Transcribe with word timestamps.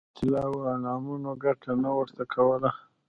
طلاوو 0.17 0.59
او 0.63 0.69
انعامونو 0.75 1.31
ګټه 1.43 1.71
نه 1.83 1.89
ورته 1.97 2.23
کوله. 2.33 2.69